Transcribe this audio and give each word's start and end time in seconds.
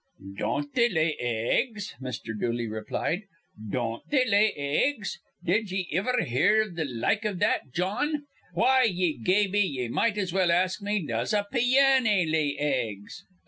"Don't 0.35 0.73
they 0.73 0.89
lay 0.89 1.15
eggs?" 1.19 1.93
Mr. 2.01 2.33
Dooley 2.35 2.67
replied. 2.67 3.21
"Don't 3.69 4.01
they 4.09 4.25
lay 4.25 4.51
eggs? 4.53 5.19
Did 5.45 5.69
ye 5.69 5.87
iver 5.95 6.23
hear 6.23 6.67
th' 6.73 6.89
like 6.89 7.23
iv 7.23 7.37
that, 7.37 7.71
Jawn? 7.71 8.25
Why, 8.55 8.81
ye 8.81 9.15
gaby, 9.19 9.59
ye 9.61 9.89
might 9.89 10.17
as 10.17 10.33
well 10.33 10.51
ask 10.51 10.81
me 10.81 11.05
does 11.05 11.33
a 11.33 11.45
pianny 11.53 12.25
lay 12.25 12.57
eggs. 12.57 13.25